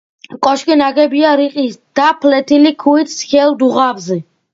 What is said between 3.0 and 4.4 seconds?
სქელ დუღაბზე.